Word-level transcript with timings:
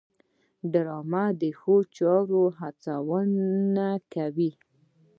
ډرامه 0.71 1.23
د 1.39 1.43
ښو 1.59 1.75
چارو 1.97 2.43
هڅونه 2.59 3.87
کوي 4.13 4.51